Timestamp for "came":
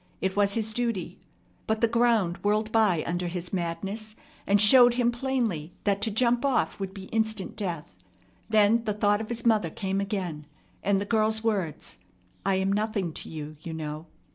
9.69-10.01